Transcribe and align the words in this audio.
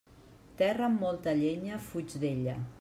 Terra 0.61 0.87
amb 0.87 1.05
molta 1.07 1.37
llenya, 1.43 1.81
fuig 1.91 2.19
d'ella. 2.25 2.61